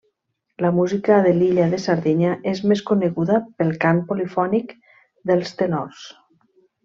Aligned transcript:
La 0.65 0.69
música 0.77 1.17
de 1.25 1.33
l'illa 1.39 1.65
de 1.73 1.79
Sardenya 1.83 2.31
és 2.53 2.63
més 2.71 2.81
coneguda 2.89 3.37
pel 3.59 3.71
cant 3.85 4.01
polifònic 4.13 4.75
dels 5.33 5.53
tenors. 5.61 6.01